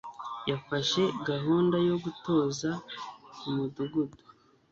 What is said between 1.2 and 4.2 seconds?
gahunda yo gutoza ku mudugudu